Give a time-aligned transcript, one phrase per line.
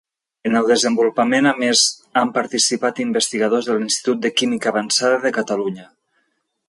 [0.49, 1.83] En el desenvolupament a més
[2.21, 5.87] han participat investigadors de l'Institut de Química Avançada de Catalunya.